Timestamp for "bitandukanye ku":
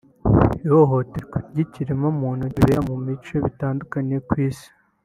3.45-4.35